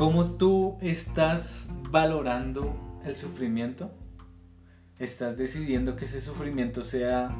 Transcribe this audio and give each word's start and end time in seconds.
¿Cómo 0.00 0.30
tú 0.38 0.78
estás 0.80 1.68
valorando 1.90 2.74
el 3.04 3.16
sufrimiento? 3.16 3.90
¿Estás 4.98 5.36
decidiendo 5.36 5.94
que 5.94 6.06
ese 6.06 6.22
sufrimiento 6.22 6.82
sea 6.82 7.36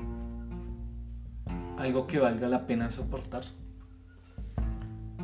algo 1.78 2.06
que 2.06 2.18
valga 2.18 2.48
la 2.48 2.66
pena 2.66 2.90
soportar? 2.90 3.44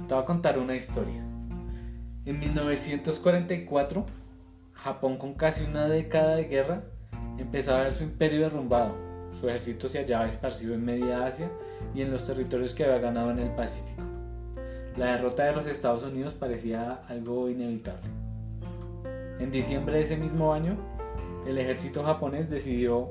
Te 0.08 0.14
voy 0.14 0.22
a 0.22 0.24
contar 0.24 0.58
una 0.58 0.76
historia. 0.76 1.22
En 2.24 2.38
1944, 2.38 4.06
Japón 4.72 5.18
con 5.18 5.34
casi 5.34 5.64
una 5.64 5.88
década 5.88 6.36
de 6.36 6.44
guerra 6.44 6.84
empezaba 7.36 7.80
a 7.80 7.82
ver 7.82 7.92
su 7.92 8.04
imperio 8.04 8.40
derrumbado. 8.40 8.94
Su 9.32 9.46
ejército 9.50 9.90
se 9.90 9.98
hallaba 9.98 10.26
esparcido 10.26 10.72
en 10.72 10.86
media 10.86 11.26
Asia 11.26 11.50
y 11.94 12.00
en 12.00 12.10
los 12.10 12.26
territorios 12.26 12.72
que 12.72 12.86
había 12.86 12.96
ganado 12.96 13.30
en 13.30 13.40
el 13.40 13.54
Pacífico. 13.54 14.06
La 14.96 15.12
derrota 15.12 15.44
de 15.44 15.52
los 15.52 15.66
Estados 15.66 16.02
Unidos 16.04 16.32
parecía 16.32 17.02
algo 17.08 17.50
inevitable. 17.50 18.08
En 19.38 19.50
diciembre 19.50 19.96
de 19.96 20.02
ese 20.02 20.16
mismo 20.16 20.54
año, 20.54 20.76
el 21.46 21.58
ejército 21.58 22.02
japonés 22.02 22.48
decidió 22.48 23.10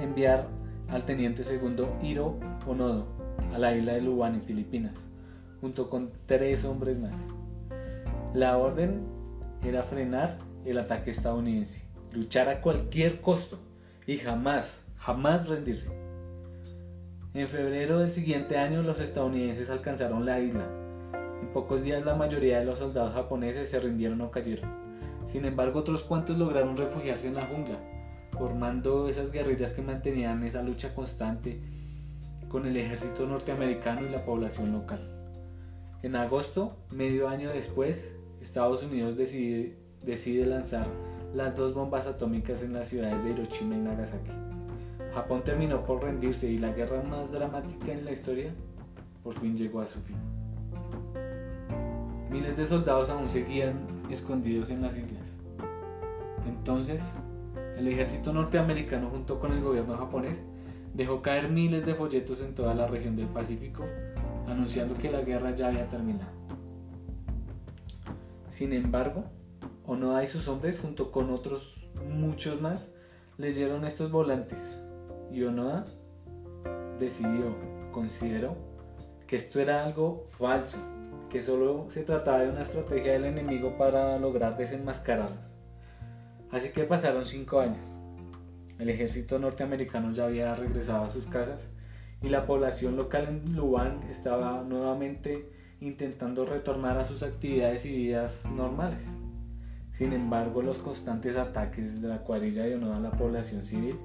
enviar 0.00 0.48
al 0.88 1.04
teniente 1.04 1.44
segundo 1.44 1.94
Hiro 2.02 2.38
Onodo 2.66 3.06
a 3.52 3.58
la 3.58 3.76
isla 3.76 3.92
de 3.92 4.00
Lubán 4.00 4.36
en 4.36 4.42
Filipinas, 4.42 4.94
junto 5.60 5.90
con 5.90 6.12
tres 6.24 6.64
hombres 6.64 6.98
más. 6.98 7.20
La 8.32 8.56
orden 8.56 9.02
era 9.62 9.82
frenar 9.82 10.38
el 10.64 10.78
ataque 10.78 11.10
estadounidense, 11.10 11.86
luchar 12.12 12.48
a 12.48 12.62
cualquier 12.62 13.20
costo 13.20 13.58
y 14.06 14.16
jamás, 14.16 14.86
jamás 14.96 15.46
rendirse. 15.46 15.90
En 17.34 17.48
febrero 17.48 17.98
del 17.98 18.12
siguiente 18.12 18.56
año 18.56 18.82
los 18.82 18.98
estadounidenses 18.98 19.68
alcanzaron 19.68 20.24
la 20.24 20.40
isla. 20.40 20.66
Pocos 21.56 21.82
días 21.82 22.04
la 22.04 22.14
mayoría 22.14 22.58
de 22.58 22.66
los 22.66 22.80
soldados 22.80 23.14
japoneses 23.14 23.70
se 23.70 23.80
rindieron 23.80 24.20
o 24.20 24.30
cayeron. 24.30 24.70
Sin 25.24 25.46
embargo, 25.46 25.78
otros 25.78 26.02
cuantos 26.02 26.36
lograron 26.36 26.76
refugiarse 26.76 27.28
en 27.28 27.34
la 27.34 27.46
jungla, 27.46 27.78
formando 28.32 29.08
esas 29.08 29.32
guerrillas 29.32 29.72
que 29.72 29.80
mantenían 29.80 30.44
esa 30.44 30.62
lucha 30.62 30.94
constante 30.94 31.62
con 32.50 32.66
el 32.66 32.76
ejército 32.76 33.26
norteamericano 33.26 34.02
y 34.06 34.10
la 34.10 34.22
población 34.22 34.70
local. 34.70 35.00
En 36.02 36.16
agosto, 36.16 36.76
medio 36.90 37.26
año 37.26 37.48
después, 37.48 38.14
Estados 38.42 38.82
Unidos 38.82 39.16
decide, 39.16 39.78
decide 40.04 40.44
lanzar 40.44 40.86
las 41.32 41.56
dos 41.56 41.72
bombas 41.72 42.06
atómicas 42.06 42.62
en 42.62 42.74
las 42.74 42.88
ciudades 42.88 43.24
de 43.24 43.30
Hiroshima 43.30 43.76
y 43.76 43.78
Nagasaki. 43.78 44.32
Japón 45.14 45.42
terminó 45.42 45.86
por 45.86 46.02
rendirse 46.02 46.50
y 46.50 46.58
la 46.58 46.72
guerra 46.72 47.02
más 47.02 47.32
dramática 47.32 47.92
en 47.92 48.04
la 48.04 48.12
historia 48.12 48.52
por 49.22 49.32
fin 49.32 49.56
llegó 49.56 49.80
a 49.80 49.86
su 49.86 50.02
fin. 50.02 50.16
Miles 52.30 52.56
de 52.56 52.66
soldados 52.66 53.10
aún 53.10 53.28
seguían 53.28 53.86
escondidos 54.10 54.70
en 54.70 54.82
las 54.82 54.96
islas. 54.96 55.36
Entonces, 56.46 57.14
el 57.76 57.88
ejército 57.88 58.32
norteamericano 58.32 59.10
junto 59.10 59.38
con 59.38 59.52
el 59.52 59.62
gobierno 59.62 59.96
japonés 59.96 60.42
dejó 60.94 61.22
caer 61.22 61.48
miles 61.48 61.84
de 61.84 61.94
folletos 61.94 62.40
en 62.40 62.54
toda 62.54 62.74
la 62.74 62.86
región 62.86 63.16
del 63.16 63.26
Pacífico 63.26 63.84
anunciando 64.46 64.94
que 64.94 65.10
la 65.10 65.22
guerra 65.22 65.54
ya 65.54 65.68
había 65.68 65.88
terminado. 65.88 66.30
Sin 68.48 68.72
embargo, 68.72 69.24
Onoda 69.86 70.24
y 70.24 70.26
sus 70.26 70.48
hombres 70.48 70.80
junto 70.80 71.12
con 71.12 71.30
otros 71.30 71.86
muchos 72.08 72.60
más 72.60 72.90
leyeron 73.38 73.84
estos 73.84 74.10
volantes 74.10 74.82
y 75.30 75.42
Onoda 75.42 75.84
decidió, 76.98 77.54
consideró 77.92 78.56
que 79.26 79.36
esto 79.36 79.60
era 79.60 79.84
algo 79.84 80.24
falso, 80.38 80.78
que 81.30 81.40
solo 81.40 81.86
se 81.88 82.02
trataba 82.02 82.40
de 82.40 82.50
una 82.50 82.62
estrategia 82.62 83.12
del 83.12 83.24
enemigo 83.26 83.76
para 83.76 84.18
lograr 84.18 84.56
desenmascararlos. 84.56 85.56
Así 86.50 86.70
que 86.70 86.84
pasaron 86.84 87.24
cinco 87.24 87.60
años. 87.60 87.98
El 88.78 88.90
ejército 88.90 89.38
norteamericano 89.38 90.12
ya 90.12 90.26
había 90.26 90.54
regresado 90.54 91.04
a 91.04 91.08
sus 91.08 91.26
casas 91.26 91.70
y 92.22 92.28
la 92.28 92.46
población 92.46 92.96
local 92.96 93.26
en 93.28 93.56
Lubán 93.56 94.02
estaba 94.10 94.62
nuevamente 94.62 95.50
intentando 95.80 96.46
retornar 96.46 96.98
a 96.98 97.04
sus 97.04 97.22
actividades 97.22 97.84
y 97.86 97.94
vidas 97.94 98.46
normales. 98.46 99.06
Sin 99.92 100.12
embargo, 100.12 100.62
los 100.62 100.78
constantes 100.78 101.36
ataques 101.36 102.02
de 102.02 102.08
la 102.08 102.18
cuadrilla 102.18 102.64
de 102.64 102.74
Onoda 102.74 102.98
a 102.98 103.00
la 103.00 103.10
población 103.12 103.64
civil 103.64 103.96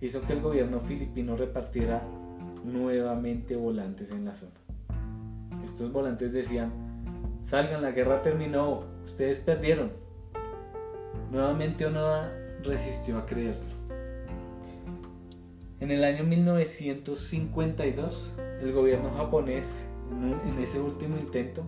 hizo 0.00 0.22
que 0.22 0.32
el 0.32 0.40
gobierno 0.40 0.80
filipino 0.80 1.36
repartiera 1.36 2.02
nuevamente 2.64 3.56
volantes 3.56 4.10
en 4.10 4.24
la 4.24 4.34
zona. 4.34 4.59
Estos 5.64 5.92
volantes 5.92 6.32
decían, 6.32 6.72
salgan, 7.44 7.82
la 7.82 7.90
guerra 7.90 8.22
terminó, 8.22 8.84
ustedes 9.04 9.40
perdieron. 9.40 9.90
Nuevamente 11.30 11.84
Onoda 11.86 12.32
resistió 12.62 13.18
a 13.18 13.26
creerlo. 13.26 13.80
En 15.80 15.90
el 15.90 16.04
año 16.04 16.24
1952, 16.24 18.36
el 18.60 18.72
gobierno 18.72 19.10
japonés, 19.12 19.86
en 20.10 20.58
ese 20.58 20.80
último 20.80 21.16
intento, 21.16 21.64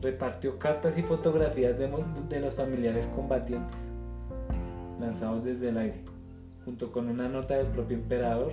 repartió 0.00 0.58
cartas 0.58 0.96
y 0.98 1.02
fotografías 1.02 1.76
de, 1.78 2.40
los 2.40 2.54
familiares 2.54 3.08
combatientes, 3.08 3.80
lanzados 5.00 5.44
desde 5.44 5.70
el 5.70 5.78
aire, 5.78 6.04
junto 6.64 6.92
con 6.92 7.08
una 7.08 7.28
nota 7.28 7.56
del 7.56 7.66
propio 7.66 7.96
emperador. 7.96 8.52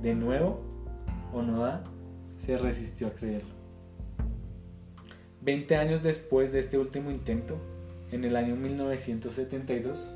De 0.00 0.14
nuevo, 0.14 0.60
Onoda 1.34 1.84
se 2.36 2.56
resistió 2.56 3.08
a 3.08 3.10
creerlo. 3.10 3.61
Veinte 5.44 5.74
años 5.74 6.04
después 6.04 6.52
de 6.52 6.60
este 6.60 6.78
último 6.78 7.10
intento, 7.10 7.56
en 8.12 8.24
el 8.24 8.36
año 8.36 8.54
1972, 8.54 10.06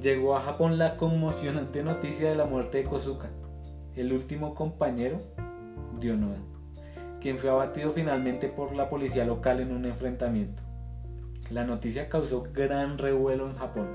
llegó 0.00 0.34
a 0.34 0.40
Japón 0.40 0.78
la 0.78 0.96
conmocionante 0.96 1.82
noticia 1.82 2.30
de 2.30 2.36
la 2.36 2.46
muerte 2.46 2.78
de 2.78 2.84
Kozuka, 2.84 3.28
el 3.96 4.14
último 4.14 4.54
compañero 4.54 5.20
de 6.00 6.12
Onoda, 6.12 6.38
quien 7.20 7.36
fue 7.36 7.50
abatido 7.50 7.92
finalmente 7.92 8.48
por 8.48 8.74
la 8.74 8.88
policía 8.88 9.26
local 9.26 9.60
en 9.60 9.72
un 9.72 9.84
enfrentamiento. 9.84 10.62
La 11.50 11.64
noticia 11.64 12.08
causó 12.08 12.48
gran 12.54 12.96
revuelo 12.96 13.50
en 13.50 13.54
Japón, 13.56 13.88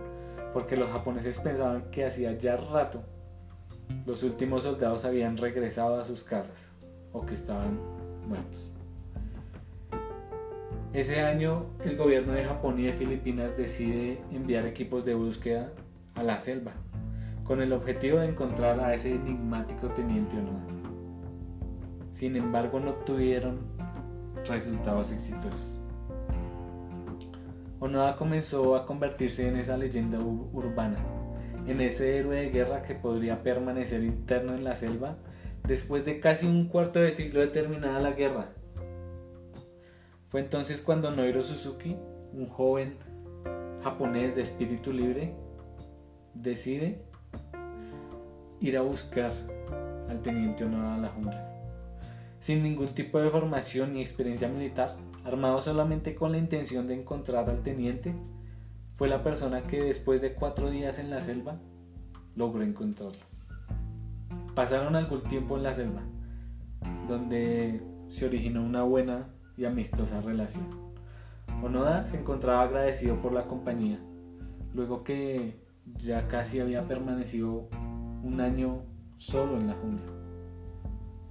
porque 0.54 0.78
los 0.78 0.92
japoneses 0.92 1.40
pensaban 1.40 1.90
que 1.90 2.06
hacía 2.06 2.38
ya 2.38 2.56
rato 2.56 3.02
los 4.06 4.22
últimos 4.22 4.62
soldados 4.62 5.06
habían 5.06 5.38
regresado 5.38 6.00
a 6.00 6.06
sus 6.06 6.24
casas 6.24 6.70
o 7.14 7.26
que 7.26 7.34
estaban 7.34 7.80
muertos. 8.28 8.77
Ese 10.98 11.22
año 11.22 11.68
el 11.86 11.96
gobierno 11.96 12.34
de 12.34 12.44
Japón 12.44 12.80
y 12.80 12.86
de 12.86 12.94
Filipinas 12.94 13.56
decide 13.56 14.20
enviar 14.32 14.66
equipos 14.66 15.06
de 15.06 15.14
búsqueda 15.14 15.72
a 16.16 16.24
la 16.24 16.40
selva, 16.40 16.72
con 17.44 17.62
el 17.62 17.72
objetivo 17.72 18.18
de 18.18 18.30
encontrar 18.30 18.80
a 18.80 18.96
ese 18.96 19.14
enigmático 19.14 19.90
teniente 19.90 20.38
Onoda. 20.38 20.66
Sin 22.10 22.36
embargo, 22.36 22.80
no 22.80 22.90
obtuvieron 22.90 23.60
resultados 24.48 25.12
exitosos. 25.12 25.76
Onoda 27.80 28.16
comenzó 28.16 28.76
a 28.76 28.88
convertirse 28.88 29.48
en 29.48 29.58
esa 29.58 29.78
leyenda 29.78 30.18
urbana, 30.20 30.98
en 31.68 31.80
ese 31.80 32.18
héroe 32.18 32.38
de 32.38 32.50
guerra 32.50 32.82
que 32.82 32.96
podría 32.96 33.44
permanecer 33.44 34.04
interno 34.04 34.56
en 34.56 34.64
la 34.64 34.74
selva 34.74 35.20
después 35.64 36.06
de 36.06 36.20
casi 36.20 36.48
un 36.48 36.70
cuarto 36.70 37.00
de 37.02 37.12
siglo 37.12 37.42
de 37.42 37.50
terminada 37.50 38.00
la 38.00 38.14
guerra. 38.14 38.50
Fue 40.28 40.42
entonces 40.42 40.82
cuando 40.82 41.12
Noiro 41.12 41.42
Suzuki, 41.42 41.96
un 42.34 42.50
joven 42.50 42.98
japonés 43.84 44.36
de 44.36 44.42
espíritu 44.42 44.92
libre, 44.92 45.34
decide 46.34 47.02
ir 48.60 48.78
a 48.78 48.82
buscar 48.82 49.32
al 50.10 50.22
teniente 50.22 50.66
Onoda 50.66 50.96
a 50.96 50.98
la 50.98 51.10
jungla. 51.10 51.54
Sin 52.40 52.62
ningún 52.62 52.90
tipo 52.90 53.20
de 53.20 53.30
formación 53.30 53.94
ni 53.94 54.02
experiencia 54.02 54.48
militar, 54.50 54.96
armado 55.24 55.62
solamente 55.62 56.16
con 56.16 56.34
la 56.34 56.38
intención 56.38 56.88
de 56.88 56.96
encontrar 56.96 57.50
al 57.50 57.62
teniente, 57.62 58.14
fue 58.94 59.08
la 59.08 59.24
persona 59.24 59.64
que 59.64 59.82
después 59.84 60.22
de 60.22 60.34
cuatro 60.34 60.70
días 60.70 61.00
en 61.00 61.10
la 61.10 61.22
selva 61.22 61.60
logró 62.36 62.64
encontrarlo. 62.64 63.20
Pasaron 64.56 64.96
algún 64.96 65.22
tiempo 65.22 65.56
en 65.56 65.64
la 65.64 65.74
selva, 65.74 66.02
donde 67.08 67.82
se 68.08 68.26
originó 68.26 68.64
una 68.64 68.84
buena 68.84 69.28
y 69.58 69.66
amistosa 69.66 70.22
relación. 70.22 70.66
Onoda 71.64 72.06
se 72.06 72.18
encontraba 72.18 72.62
agradecido 72.62 73.20
por 73.22 73.34
la 73.34 73.48
compañía, 73.48 74.00
luego 74.74 75.04
que 75.04 75.60
ya 75.96 76.28
casi 76.28 76.60
había 76.60 76.88
permanecido 76.88 77.68
un 78.24 78.40
año 78.40 78.84
solo 79.18 79.58
en 79.58 79.68
la 79.68 79.74
jungla. 79.74 80.12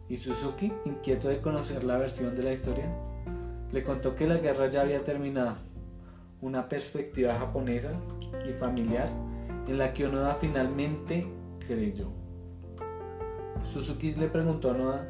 Y 0.09 0.17
Suzuki, 0.17 0.73
inquieto 0.85 1.29
de 1.29 1.41
conocer 1.41 1.85
la 1.85 1.99
versión 1.99 2.35
de 2.37 2.43
la 2.43 2.53
historia, 2.53 2.87
le 3.73 3.83
contó 3.83 4.15
que 4.15 4.27
la 4.27 4.39
guerra 4.39 4.69
ya 4.69 4.83
había 4.83 5.05
terminado, 5.05 5.57
una 6.41 6.69
perspectiva 6.69 7.35
japonesa 7.35 7.93
y 8.49 8.53
familiar 8.53 9.09
en 9.67 9.79
la 9.79 9.93
que 9.93 10.07
Onoda 10.07 10.35
finalmente 10.35 11.27
creyó. 11.67 12.09
Suzuki 13.65 14.15
le 14.15 14.29
preguntó 14.29 14.71
a 14.71 14.75
Onoda 14.75 15.09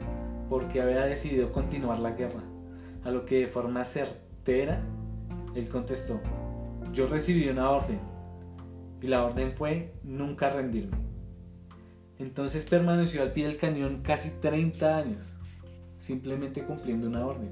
por 0.48 0.68
qué 0.68 0.80
había 0.80 1.04
decidido 1.04 1.52
continuar 1.52 1.98
la 1.98 2.12
guerra, 2.12 2.42
a 3.06 3.10
lo 3.12 3.24
que 3.24 3.38
de 3.38 3.46
forma 3.46 3.84
certera 3.84 4.80
Él 5.54 5.68
contestó, 5.68 6.20
yo 6.92 7.06
recibí 7.06 7.48
una 7.48 7.70
orden 7.70 8.00
y 9.00 9.06
la 9.06 9.24
orden 9.24 9.52
fue 9.52 9.94
nunca 10.02 10.50
rendirme. 10.50 10.96
Entonces 12.18 12.64
permaneció 12.64 13.22
al 13.22 13.32
pie 13.32 13.46
del 13.46 13.58
cañón 13.58 14.00
casi 14.02 14.30
30 14.40 14.96
años, 14.96 15.24
simplemente 15.98 16.64
cumpliendo 16.64 17.06
una 17.06 17.24
orden. 17.24 17.50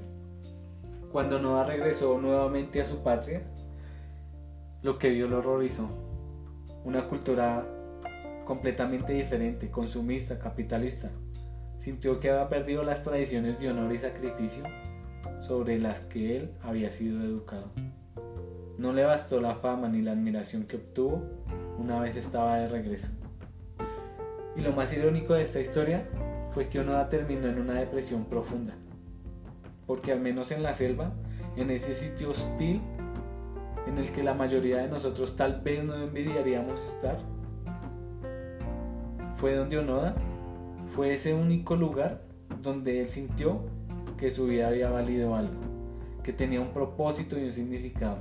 Cuando 1.09 1.39
Noah 1.39 1.63
regresó 1.63 2.19
nuevamente 2.19 2.81
a 2.81 2.85
su 2.85 3.01
patria, 3.01 3.43
lo 4.81 4.97
que 4.99 5.11
vio 5.11 5.27
lo 5.27 5.37
horrorizó. 5.37 5.89
Una 6.83 7.07
cultura 7.07 7.65
completamente 8.43 9.13
diferente, 9.13 9.71
consumista, 9.71 10.37
capitalista. 10.37 11.11
Sintió 11.77 12.19
que 12.19 12.29
había 12.29 12.49
perdido 12.49 12.83
las 12.83 13.03
tradiciones 13.03 13.59
de 13.59 13.69
honor 13.69 13.93
y 13.93 13.99
sacrificio 13.99 14.65
sobre 15.39 15.79
las 15.79 16.01
que 16.01 16.37
él 16.37 16.51
había 16.61 16.91
sido 16.91 17.21
educado. 17.23 17.71
No 18.77 18.93
le 18.93 19.05
bastó 19.05 19.39
la 19.39 19.55
fama 19.55 19.87
ni 19.87 20.01
la 20.01 20.11
admiración 20.11 20.63
que 20.63 20.77
obtuvo 20.77 21.21
una 21.77 21.99
vez 21.99 22.15
estaba 22.15 22.57
de 22.57 22.67
regreso. 22.67 23.09
Y 24.55 24.61
lo 24.61 24.71
más 24.71 24.93
irónico 24.93 25.33
de 25.33 25.41
esta 25.41 25.59
historia 25.59 26.07
fue 26.47 26.67
que 26.67 26.79
Onoda 26.79 27.09
terminó 27.09 27.47
en 27.47 27.59
una 27.59 27.73
depresión 27.73 28.25
profunda, 28.25 28.73
porque 29.85 30.11
al 30.11 30.19
menos 30.19 30.51
en 30.51 30.63
la 30.63 30.73
selva, 30.73 31.13
en 31.55 31.69
ese 31.71 31.93
sitio 31.93 32.29
hostil 32.29 32.81
en 33.87 33.97
el 33.97 34.11
que 34.11 34.23
la 34.23 34.33
mayoría 34.33 34.77
de 34.77 34.87
nosotros 34.87 35.35
tal 35.35 35.61
vez 35.61 35.83
no 35.83 35.95
envidiaríamos 35.95 36.83
estar, 36.85 37.19
fue 39.35 39.55
donde 39.55 39.77
Onoda 39.77 40.15
fue 40.85 41.13
ese 41.13 41.33
único 41.33 41.75
lugar 41.75 42.21
donde 42.61 43.01
él 43.01 43.09
sintió 43.09 43.61
que 44.17 44.31
su 44.31 44.47
vida 44.47 44.67
había 44.67 44.89
valido 44.89 45.35
algo, 45.35 45.59
que 46.23 46.33
tenía 46.33 46.61
un 46.61 46.71
propósito 46.71 47.37
y 47.39 47.43
un 47.43 47.53
significado, 47.53 48.19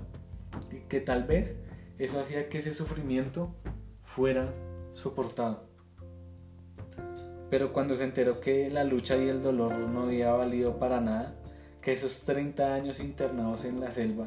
y 0.71 0.81
que 0.89 1.01
tal 1.01 1.25
vez 1.25 1.57
eso 1.99 2.21
hacía 2.21 2.49
que 2.49 2.59
ese 2.59 2.75
sufrimiento 2.75 3.55
fuera 4.01 4.53
soportado. 4.93 5.65
Pero 7.51 7.73
cuando 7.73 7.95
se 7.97 8.05
enteró 8.05 8.41
que 8.41 8.71
la 8.71 8.85
lucha 8.85 9.17
y 9.17 9.29
el 9.29 9.43
dolor 9.43 9.79
no 9.79 10.05
había 10.05 10.33
valido 10.33 10.79
para 10.79 11.01
nada, 11.01 11.35
que 11.81 11.93
esos 11.93 12.23
30 12.23 12.75
años 12.75 12.99
internados 12.99 13.65
en 13.65 13.81
la 13.81 13.91
selva, 13.91 14.27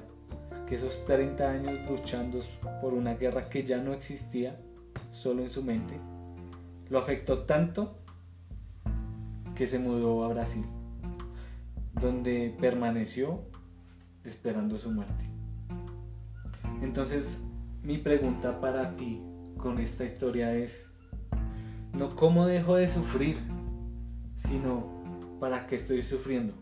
que 0.68 0.76
esos 0.76 1.06
30 1.06 1.50
años 1.50 1.90
luchando 1.90 2.40
por 2.82 2.94
una 2.94 3.16
guerra 3.16 3.50
que 3.50 3.64
ya 3.64 3.78
no 3.78 3.94
existía, 3.94 4.60
solo 5.12 5.42
en 5.42 5.50
su 5.50 5.64
mente, 5.64 5.96
lo 6.90 7.00
afectó 7.00 7.40
tanto 7.40 7.98
que 9.56 9.66
se 9.66 9.80
mudó 9.80 10.24
a 10.24 10.28
Brasil, 10.30 10.66
donde 12.00 12.56
permaneció 12.60 13.42
esperando 14.24 14.78
su 14.78 14.92
muerte. 14.92 15.26
Entonces, 16.82 17.42
mi 17.82 17.98
pregunta 17.98 18.60
para 18.60 18.96
ti 18.96 19.22
con 19.58 19.80
esta 19.80 20.06
historia 20.06 20.54
es, 20.54 20.86
no 21.94 22.16
cómo 22.16 22.46
dejo 22.46 22.76
de 22.76 22.88
sufrir, 22.88 23.38
sino 24.36 24.86
para 25.40 25.68
qué 25.68 25.76
estoy 25.76 26.04
sufriendo, 26.04 26.54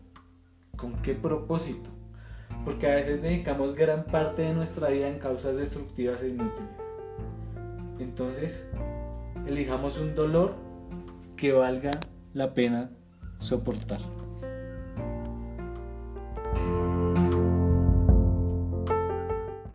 con 0.76 0.94
qué 1.02 1.14
propósito, 1.14 1.90
porque 2.64 2.90
a 2.90 2.94
veces 2.94 3.22
dedicamos 3.22 3.74
gran 3.74 4.04
parte 4.04 4.42
de 4.42 4.54
nuestra 4.54 4.88
vida 4.88 5.08
en 5.08 5.18
causas 5.18 5.56
destructivas 5.56 6.22
e 6.22 6.28
inútiles. 6.28 6.70
Entonces, 7.98 8.66
elijamos 9.46 9.98
un 9.98 10.14
dolor 10.14 10.54
que 11.36 11.52
valga 11.52 11.92
la 12.32 12.54
pena 12.54 12.90
soportar. 13.38 14.00